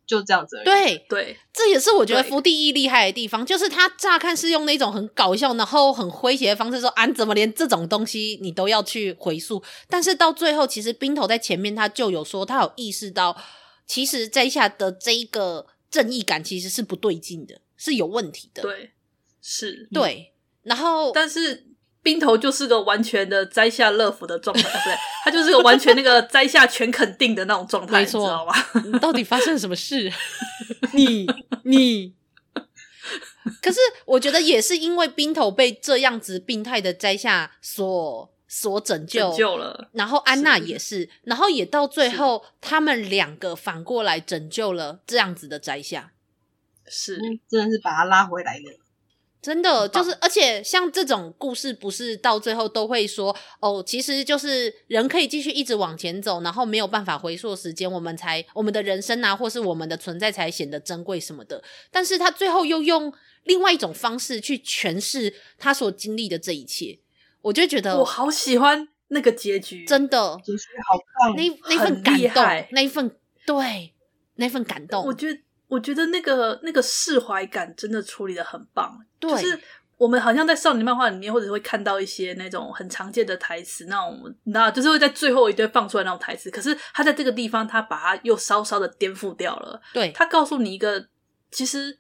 [0.08, 0.65] 就这样子而已。
[0.65, 13.38] 对对，这也是我觉得福地一厉害的地方，就是他乍看是用那种很搞笑，然后很诙谐的方式说：“啊，怎么连这种东西你都要去回溯？”但是到最后，其实冰头在前面他就有说，他有意识到，
[13.86, 18.63] 其实在下的这一个正义感其实是不对劲的，是有问题的。
[18.63, 18.91] 对，
[19.41, 20.34] 是，对。
[20.63, 21.67] 然后，但是。
[22.04, 28.54] 冰头就是个完全的摘下乐福的状态，对， 他就是个完全那个摘下全肯定的那种状态，没错，你知道吗？
[28.91, 30.12] 你到底发生了什么事？
[30.97, 31.27] 你
[31.63, 32.15] 你，
[33.62, 46.13] 可是我觉得也是因为冰头被这样子病态的摘下所所拯救，拯救了，然后安娜也是，是然后也到最后他们两个反过来拯救了这样子的摘下，
[46.88, 48.81] 是，真的是把他拉回来的。
[49.41, 61.63] 真的就是，而且像这种故事，不是到最后都会说哦，其实就是人可以继续一直往前走，然后没有办法回溯时间，我们才我们的人生啊，或是我们的存在才显得珍贵什么的。
[61.89, 63.12] 但是他最后又用
[63.45, 66.99] 另外一种方式去诠释他所经历的这一切，
[67.41, 73.15] 我就觉得我好喜欢那个结局，真的结局好棒，那那份感动，那一份
[73.47, 73.93] 对，
[74.36, 75.39] 那份感动，我觉得。
[75.71, 79.57] 我觉得那个那个释怀感真的处理的很棒，对，就是
[79.95, 86.51] 我们好像在少年漫画里面，或者会看到一些那种很常见的台词，那种你知道，就是会在最后一堆放出来那种台词。
[86.51, 89.81] 可是他在这个地方，他把它又稍稍的颠覆掉了。
[89.93, 91.07] 对，他告诉你一个，
[91.51, 91.97] 其实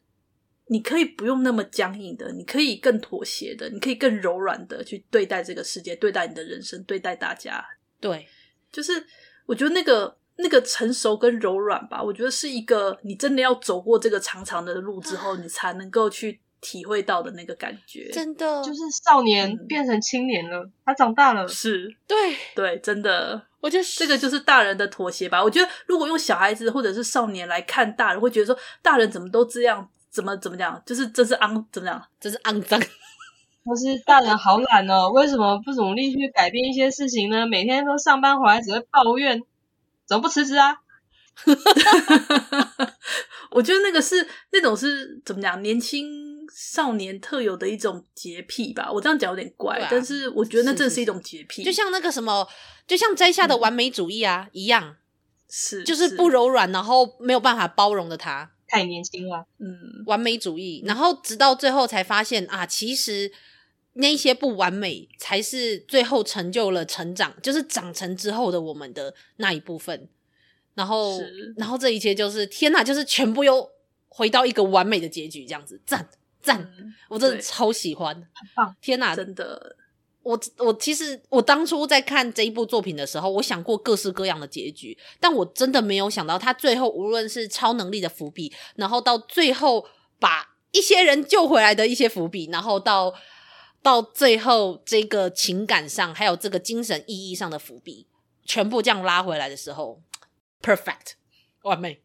[0.65, 7.65] 你可以不用那么僵硬的，你可以更妥协的，你可以更柔软的去对待这个世界，对待你的人生，对待大家。
[8.01, 8.27] 对，
[8.69, 9.05] 就是
[9.45, 10.17] 我觉得那个。
[10.37, 18.09] 那个成熟跟柔软吧，我觉得是一个你真的要走过这个长长的路之后，你才能够去体会到的那个感觉。
[18.11, 21.47] 真的，就是少年变成青年了，嗯、他长大了。
[21.47, 25.43] 是，对对，真的，我觉得这个就是大人的妥协吧。
[25.43, 32.81] 我觉得如果用小孩子或者是少年来看大人，会觉得说大人怎么都这样，怎么怎么讲，就是这是肮怎么讲，这是肮脏。
[33.63, 37.45] 或是大人好懒哦，为什么不努力去改变一些事情呢？
[37.45, 39.39] 每天都上班回来只会抱怨。
[40.11, 40.75] 怎么不辞职啊？
[43.51, 46.05] 我觉得那个是那种是怎么讲，年轻
[46.53, 48.91] 少年特有的一种洁癖吧。
[48.91, 52.45] 我这样讲有点怪，啊、但是我觉得那正是一种洁癖，就像那个什么，
[52.85, 54.97] 就像摘下的完美主义啊、嗯、一样，
[55.49, 59.45] 是就是不柔软，然后没有办法包容的他，太年轻了。
[59.59, 63.31] 嗯，完美主义，然后直到最后才发现啊，其实。
[63.93, 70.07] 那些不完美，才是最后成就了成长，就是长成之后的我们的那一部分。
[70.73, 71.19] 然后，
[71.57, 73.69] 然后这一切就是天哪，就是全部又
[74.07, 76.07] 回到一个完美的结局，这样子，赞
[76.41, 76.93] 赞、嗯！
[77.09, 78.73] 我真的超喜欢，很棒！
[78.81, 79.75] 天哪，真的，
[80.23, 89.85] 我我其实我当初在看这一部作品的时候，我想过各式各样的结局，但我真的没有想到，他最后无论是超能力的伏笔，然后到最后
[90.17, 93.13] 把一些人救回来的一些伏笔，然后到。
[93.83, 98.07] 到最后，这个情感上还有这个精神意义上的伏笔，
[98.45, 100.01] 全部这样拉回来的时候
[100.61, 101.13] ，perfect，
[101.63, 102.01] 完美，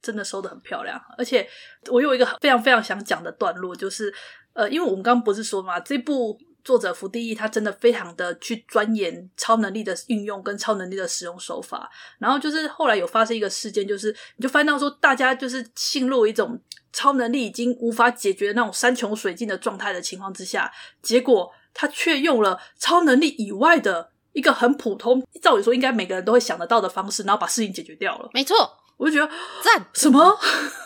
[0.00, 1.00] 真的收的很漂亮。
[1.16, 1.48] 而且
[1.90, 4.14] 我有一个非常非常想讲的段落，就是
[4.54, 11.90] 呃，因为我们刚刚不是说嘛，这部作者福地他真的非常的去钻研超能力的运用跟超能力的使用手法。
[12.18, 16.60] 然后就是后来有发生一个事件，就是你就翻到说，大家就是陷入一种。
[16.90, 28.30] 超能力已经无法解决那种山穷水尽的状态的情况之下，结果他却用了超能力以外的一个很普通，照理说应该每个人都会想得到的方式，然后把事情解决掉了。
[28.32, 28.56] 没错，
[28.98, 29.32] 我就觉得
[29.62, 30.38] 赞什么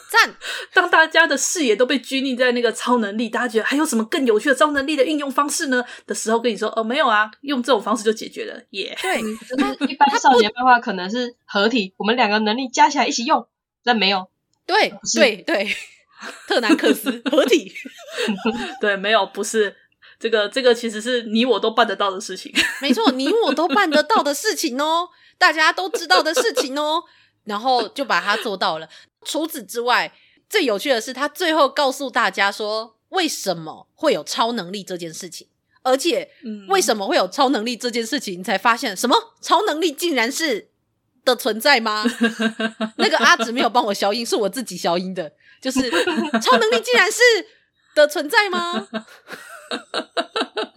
[0.09, 0.37] 赞？
[0.73, 5.83] 当大家的视野都被拘泥在那个超能力，大家觉得还有什么更有趣的超能力的运用方式呢？
[6.07, 9.03] 的时候，跟你说哦，没有啊，用这种方式就解决了，耶、yeah。
[9.03, 13.47] 对，就是 一般少年漫画可能是合体，我们两个能力加起来一起用，
[13.83, 14.29] 但没有。
[14.67, 15.75] 对对对，
[16.47, 17.73] 特南克斯合体，
[18.81, 19.75] 对，没有，不是
[20.21, 25.09] 这个，这个其实是你我都办得到的事情，没错，你我都办得到的事情哦，
[25.39, 27.03] 大家都知道的事情哦。
[27.45, 28.89] 然后就把它做到了。
[29.25, 30.13] 除此之外，
[30.49, 35.47] 最有趣的是，他最后告诉大家说，为什么会有超能力这件事情，
[35.83, 36.31] 而且
[36.69, 40.69] 为什么会有超能力这件事情，你才发现什么超能力竟然是
[41.25, 42.05] 的存在吗？
[42.99, 45.33] 那个阿紫没有帮我消音，是我自己消音的。
[45.61, 45.89] 就是
[46.43, 47.21] 超能力竟然是
[47.95, 48.89] 的存在吗？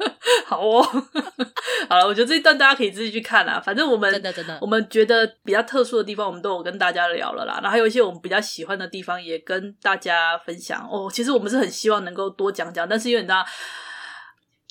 [0.47, 0.83] 好哦，
[1.89, 3.59] 好了，我觉得这一段大家可以自己去看啦。
[3.59, 7.55] 反正我们真的真的，我们觉得比较特殊的地方，我们都有跟大家聊了啦。
[7.55, 11.09] 然后还有一些我们比较喜欢的地方，也跟大家分享哦。
[11.11, 13.43] 其实我们是很希望能够多讲讲，但是因为你知道，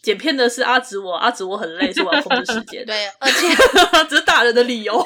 [0.00, 2.84] 剪片的是阿紫我，阿紫我很累，所以我要控制时间。
[2.86, 3.48] 对，而且
[4.08, 5.04] 这是大人的理由，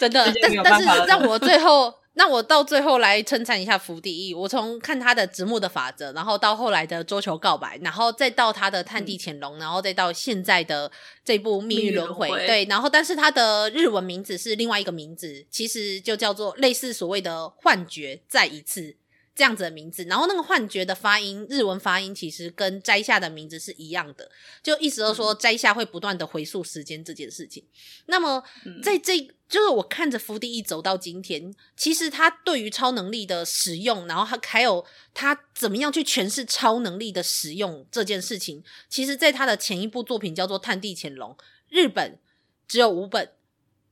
[0.00, 0.24] 真的。
[0.42, 1.94] 但是但是让我最后。
[2.16, 10.90] 那我到最后来称赞一下福地义，我从看他的直木的法则，然后到后来的桌球告白，然后再到他的探地潜龙，然后再到现在的
[11.24, 18.96] 这部命运轮回，对，然后但是他的日文名字是另外一个名字，其实就叫做类似所谓的幻觉再一次。
[19.34, 24.30] 这样子的名字，然后那个幻觉的发音，日文发音其实跟摘下的名字是一样的，
[24.62, 27.64] 就意思就是说摘下会不断的回溯时间这件事情。
[28.06, 28.42] 那么
[28.80, 29.18] 在这，
[29.48, 41.30] 就是我看着福地一走到今天，其实他对于超能力的使用，然后他还有他怎么样去诠释超能力的使用这件事情，其实在他的前一部作品叫做《探地潜龙》，
[41.68, 42.20] 日本
[42.68, 43.32] 只有五本，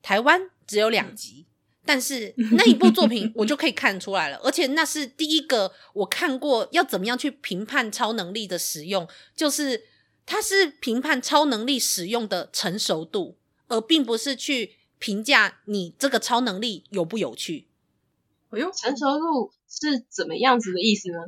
[0.02, 1.46] 台湾只有两集。
[1.84, 9.84] 但是那一部作品 我就可以看出来了，而且那是第一个我看过要怎么样去评判超能力的使用，就是
[10.24, 13.36] 它是评判超能力使用的成熟度，
[13.68, 17.66] 而并不是去评价你这个超能力有不有趣。
[18.50, 21.18] 哎呦，成熟度是怎么样子的意思呢？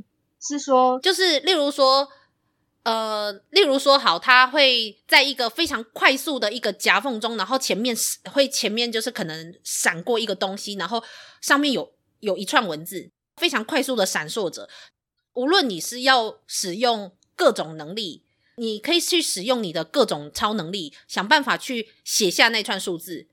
[0.40, 2.08] 是说，就是例如说。
[2.84, 7.96] 呃，例如说，好，他会在一个非常快速的一个夹缝中，然后前面
[8.30, 11.02] 会前面就是可能闪过一个东西，然后
[11.40, 14.68] 上面有有一串文字，非常快速的闪烁着。
[15.32, 18.22] 无论你是要使用各种能力，
[18.56, 23.26] 你可以去使用你的各种超能力，想办法去写下那串数字，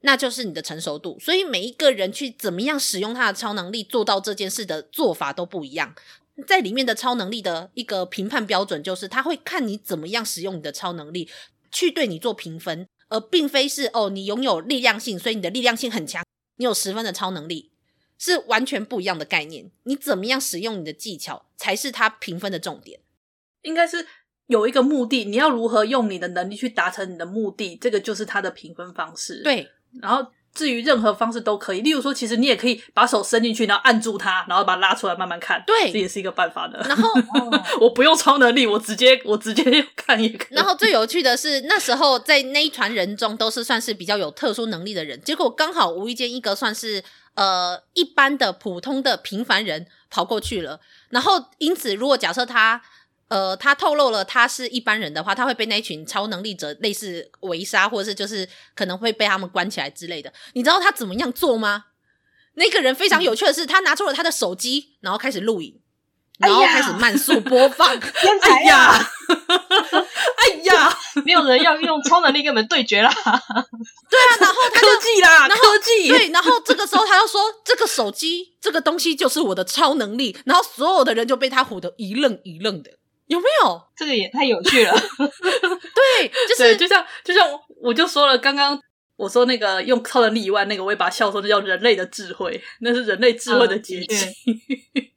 [0.00, 1.18] 那就是你的成熟度。
[1.20, 5.94] 所以每一个人去怎么样使用他的超能力，做到这件事的做法都不一样。
[6.46, 11.28] 在里面的超能力的一个评判标准，就是他会看你怎么样使用你的超能力，
[11.70, 16.24] 去对你做评分，而并非是哦，你拥有力量性，所以你的力量性很强，
[16.56, 17.72] 你有十分的超能力，
[18.18, 19.70] 是完全不一样的概念。
[19.82, 23.00] 你怎么样使用你的技巧，才是他评分的重点。
[23.62, 24.06] 应该是
[24.46, 29.42] 有一个目的，你要如何用你的能力去达成你的目的，这个就是他的评分方式。
[29.42, 29.70] 对，
[30.00, 30.30] 然后。
[30.54, 35.62] 至于任何方式都可以，例如说，其实你也可以把手伸进去，然后按住它，然后把它拉出来慢慢看。
[35.66, 36.84] 对，这也是一个办法的。
[36.88, 37.08] 然后
[37.80, 40.54] 我不用超能力，我直接我直接看也可以。
[40.56, 50.80] 然后最有趣的是，那时候在那一团人中都是算是比较有特殊能力的人，结果刚好无意间一个算是呃一般的普通的平凡人跑过去了，
[51.10, 52.82] 然后因此如果假设他。
[53.28, 60.32] 呃，他透露了他是一般人的话，他会被那群超能力者类似围杀，或者是就是可能会被他们关起来之类的。
[60.54, 61.84] 你知道他怎么样做吗？
[62.54, 65.80] 那个人非常有趣的是，他拿出了他的手机，然后开始录影，
[66.38, 67.94] 然后开始慢速播放。
[68.42, 69.10] 哎呀，
[70.36, 73.12] 哎呀， 没有人要用超能力跟我们对决啦。
[73.14, 76.08] 对啊，然后他就科技啦，然后科技。
[76.08, 82.92] 对，然后这个时候他就说：“这个手机，这个东西就是我的超能力。”然后所有的人就被他唬得一愣一愣的。
[83.28, 83.82] 有没有？
[83.96, 84.92] 这个也太有趣了。
[85.18, 87.46] 对，就是就像就像
[87.80, 88.78] 我就说了，刚刚
[89.16, 94.18] 我说那个用超能力以外，那个我也把它笑说，那叫人类的智慧，那是人类智慧的结晶。
[94.46, 94.54] 嗯、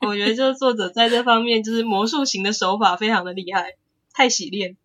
[0.08, 3.76] 我觉得就是作者在这方面就是魔术型的手法非常的厉害，
[4.14, 4.78] 太洗练。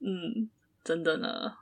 [0.00, 0.50] 嗯，
[0.82, 1.52] 真的呢。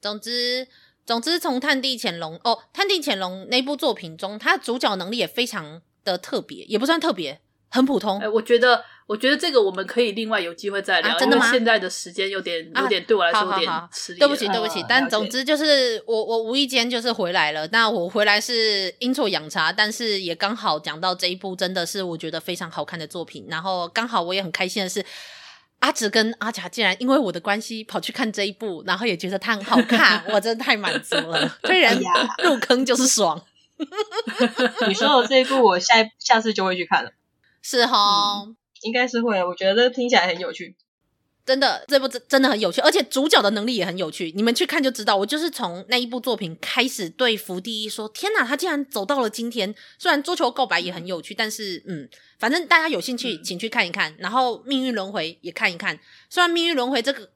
[0.00, 0.68] 总之，
[1.06, 7.40] 总之从探地潜龙哦，探地潜龙那部作品中，他主角能力也非常的特别，也不算特别。
[7.70, 11.44] 很普通，哎、欸，我觉得，我觉得这个我们可以另外有机会再聊，啊、真的吗？
[11.46, 14.18] 因为现在的时间有点，有点对我来说有点吃力。
[14.18, 17.66] 对不起，对不起，但总之就是我，我无意间就是回来了。
[17.68, 23.46] 那我回来是阴错阳差，但是也刚好讲到这一部，真的是我觉得非常好看的作品。
[23.48, 25.04] 然后刚好我也很开心的是，
[25.80, 31.56] 阿直跟阿甲竟然因为我的关系跑去看这一部，然后也觉得它很好看，我真的太满足了。
[31.64, 31.98] 虽然
[32.42, 33.42] 入坑就是爽。
[34.88, 37.12] 你说的这一部，我下一下次就会去看了。
[37.62, 39.42] 是哈、嗯，应该是会。
[39.44, 40.76] 我觉得听起来很有趣。
[41.44, 44.30] 真的，这部真真的很有趣，而且主角的能力也很有趣。
[44.36, 45.16] 你们去看就知道。
[45.16, 52.06] 我就是从那一部作品开始对福地一说：“天哪，他竟然走到了今天！”虽然桌球告白也很有趣，但是嗯，
[52.38, 54.14] 反正大家有兴趣，请去看一看。
[54.18, 55.98] 然后命运轮回也看一看。
[56.28, 57.30] 虽然命运轮回这个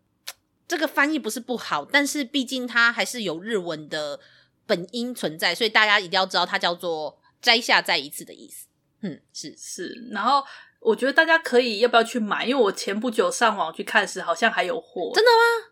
[0.68, 4.20] 这个翻译不是不好，但是毕竟它还是有日文的
[4.66, 8.66] 本音存在，所以大家一定要知道它叫做“摘下再一次”的意思。
[9.03, 10.42] 嗯，是是，然后。
[10.84, 12.44] 我觉得大家可以要不要去买？
[12.44, 15.12] 因为我前不久上网去看时，好像还有货。
[15.14, 15.70] 真的吗？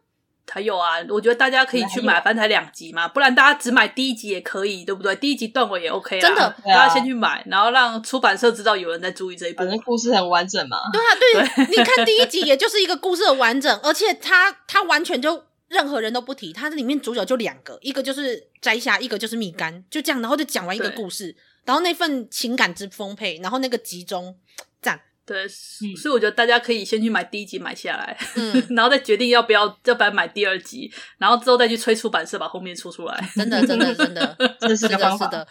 [0.49, 0.99] 还有啊！
[1.09, 5.17] 我觉得大家可以去买，反正才两集嘛，不然大家只买第一集也可以，对不对？
[5.17, 6.21] 第一集断尾也 OK 啊。
[6.21, 9.65] 真的，大家先去买，然后让出版社知道有人在注意这一部。
[9.65, 10.77] 反正故事很完整嘛。
[10.93, 21.35] 对啊，对，对你看第一集，也就是一个故事的完整，而且它它完全就任何人都不提，它里面主角就两个，一个就是摘下，一个就是蜜柑，就这样，然后就讲完一个故事，
[21.65, 24.37] 然后那份情感之丰沛，然后那个集中
[24.81, 25.01] 赞。
[25.27, 33.31] 对，所以我觉得大家可以先去买第一集买下来，嗯， 然后再决定要不要要不要买第二集，然后之后再去催出版社把后面出出来。
[33.37, 35.27] 真的，真的， 真的，这是个方法。
[35.27, 35.47] 是的，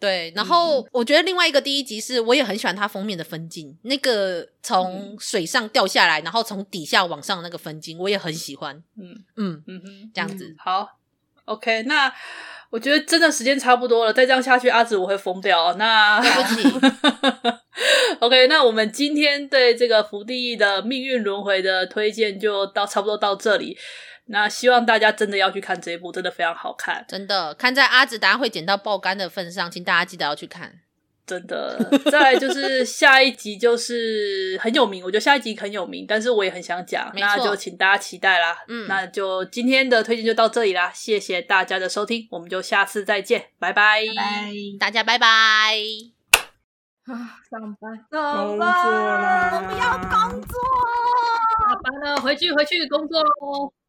[0.00, 0.32] 对。
[0.34, 8.82] 然后我觉得另外一个第一集是，我也很喜欢它封面的分镜，那个从水上掉下来，然后从底下往上那个分镜，我也很喜欢。
[8.96, 10.56] 嗯嗯嗯嗯，这样子。
[10.58, 10.98] 好
[11.44, 12.12] ，OK，那。
[12.70, 15.74] 我觉得真的时间差不多了，再这样下去，阿紫我会疯掉。
[15.74, 16.88] 那对不起，
[18.20, 23.76] OK，那我们今天对这个福地的命运轮回的推荐就到差不多到这里。
[24.26, 27.02] 那希望大家真的要去看这一部，真的非常好看。
[27.08, 30.80] 真的，看在阿紫大家会剪到爆肝的份上，请大家记得要去看。
[31.28, 31.78] 真的，
[32.10, 38.56] 再来就是下一集就是很有名，我觉得下一集很有名，但是我也很想讲，那就请大家期待啦。
[38.66, 45.26] 嗯，那就今天的推荐就到这里啦，谢谢大家的收听，我们就下次再见，拜拜，拜拜，大家拜拜。
[47.04, 47.12] 啊，
[47.50, 50.58] 上班，上班，我不要工作，
[51.60, 53.72] 下班了，回去回去工作喽。